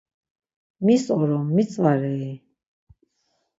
Mis 0.89 1.05
orom 1.17 1.53
mitzvarei? 1.59 2.27